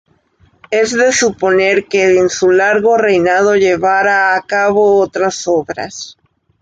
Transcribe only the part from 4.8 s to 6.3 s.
otras obras.